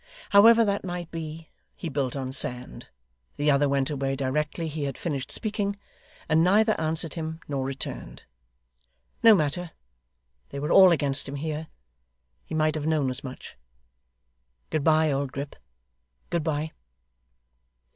[0.31, 2.87] However that might be, he built on sand.
[3.35, 5.77] The other went away directly he had finished speaking,
[6.27, 8.23] and neither answered him, nor returned.
[9.21, 9.73] No matter.
[10.49, 11.67] They were all against him here:
[12.43, 13.55] he might have known as much.
[14.71, 15.55] Good bye, old Grip,
[16.31, 16.71] good bye!